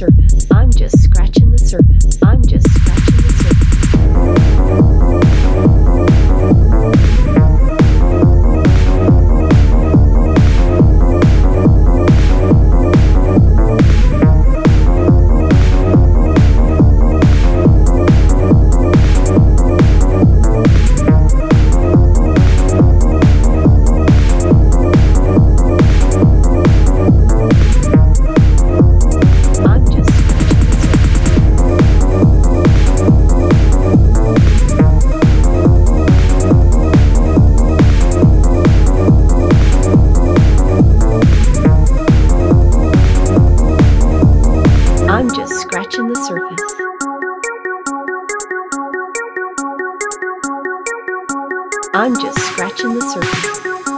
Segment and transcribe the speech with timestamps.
[0.00, 0.40] scratching
[45.50, 46.74] scratching the surface.
[51.92, 53.89] I'm just scratching the surface.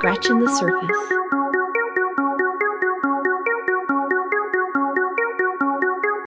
[0.00, 1.29] scratching the surface.